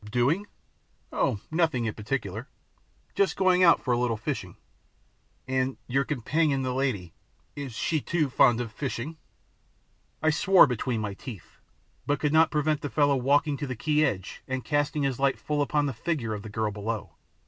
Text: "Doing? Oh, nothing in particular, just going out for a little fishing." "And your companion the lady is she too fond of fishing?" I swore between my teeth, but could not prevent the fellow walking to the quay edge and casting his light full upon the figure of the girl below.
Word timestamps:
"Doing? 0.09 0.47
Oh, 1.13 1.41
nothing 1.51 1.85
in 1.85 1.93
particular, 1.93 2.49
just 3.13 3.35
going 3.37 3.61
out 3.63 3.79
for 3.79 3.93
a 3.93 3.99
little 3.99 4.17
fishing." 4.17 4.55
"And 5.47 5.77
your 5.85 6.05
companion 6.05 6.63
the 6.63 6.73
lady 6.73 7.13
is 7.55 7.73
she 7.73 8.01
too 8.01 8.27
fond 8.27 8.59
of 8.61 8.71
fishing?" 8.71 9.17
I 10.23 10.31
swore 10.31 10.65
between 10.65 11.01
my 11.01 11.13
teeth, 11.13 11.59
but 12.07 12.19
could 12.19 12.33
not 12.33 12.49
prevent 12.49 12.81
the 12.81 12.89
fellow 12.89 13.15
walking 13.15 13.57
to 13.57 13.67
the 13.67 13.75
quay 13.75 14.03
edge 14.03 14.41
and 14.47 14.65
casting 14.65 15.03
his 15.03 15.19
light 15.19 15.37
full 15.37 15.61
upon 15.61 15.85
the 15.85 15.93
figure 15.93 16.33
of 16.33 16.41
the 16.41 16.49
girl 16.49 16.71
below. 16.71 17.11